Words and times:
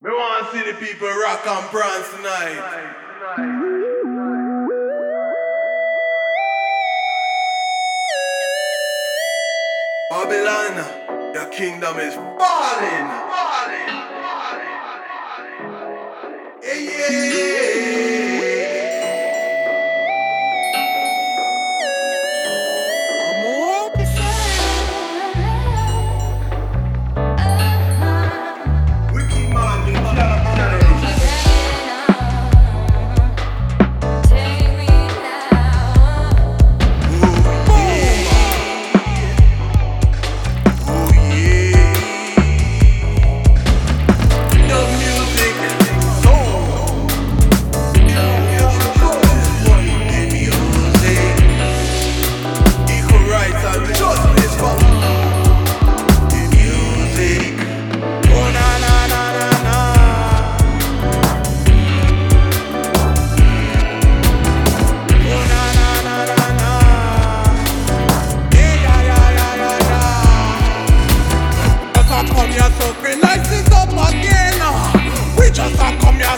We 0.00 0.10
want 0.10 0.46
to 0.46 0.52
see 0.56 0.64
the 0.70 0.76
people 0.78 1.08
rock 1.08 1.44
and 1.44 1.66
prance 1.70 2.08
tonight. 2.10 2.86
Babylon, 10.08 11.34
your 11.34 11.46
kingdom 11.50 11.98
is 11.98 12.14
falling. 12.14 12.38
falling, 12.38 13.88
falling, 14.22 14.70
falling, 14.86 15.58
falling. 15.58 16.62
Yeah, 16.62 16.74
yeah, 16.74 17.10
yeah. 17.10 17.67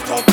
That's 0.00 0.10
all. 0.12 0.29